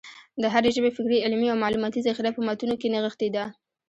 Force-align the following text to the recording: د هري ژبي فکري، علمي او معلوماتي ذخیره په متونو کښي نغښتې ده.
د 0.41 0.43
هري 0.53 0.69
ژبي 0.75 0.91
فکري، 0.97 1.23
علمي 1.25 1.47
او 1.49 1.57
معلوماتي 1.63 1.99
ذخیره 2.07 2.31
په 2.33 2.41
متونو 2.47 2.73
کښي 2.79 2.89
نغښتې 2.93 3.27
ده. 3.35 3.43